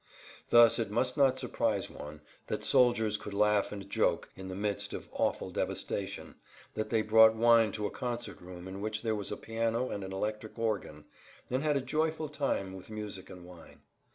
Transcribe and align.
Thus 0.49 0.79
it 0.79 0.89
must 0.89 1.15
not 1.15 1.37
surprise 1.37 1.87
one 1.87 2.21
that 2.47 2.63
soldiers 2.63 3.17
could 3.17 3.35
laugh 3.35 3.71
and 3.71 3.87
joke 3.87 4.29
in 4.35 4.47
the 4.47 4.55
midst 4.55 4.93
of 4.95 5.07
awful 5.11 5.51
devastation, 5.51 6.33
that 6.73 6.89
they 6.89 7.03
brought 7.03 7.35
wine 7.35 7.71
to 7.73 7.85
a 7.85 7.91
concert 7.91 8.41
room 8.41 8.67
in 8.67 8.81
which 8.81 9.03
there 9.03 9.13
was 9.13 9.31
a 9.31 9.37
piano 9.37 9.91
and 9.91 10.03
an 10.03 10.11
electric 10.11 10.57
organ, 10.57 11.05
and 11.51 11.61
had 11.61 11.77
a 11.77 11.81
joyful 11.81 12.29
time 12.29 12.73
with 12.75 12.89
music 12.89 13.29
and 13.29 13.45
wine. 13.45 13.81